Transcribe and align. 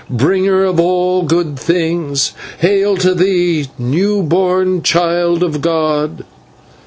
bringer 0.09 0.63
of 0.63 0.79
all 0.79 1.21
good 1.21 1.59
things. 1.59 2.33
Hail 2.57 2.97
to 2.97 3.13
thee, 3.13 3.67
new 3.77 4.23
born 4.23 4.81
child 4.81 5.43
of 5.43 5.61
god!" 5.61 6.25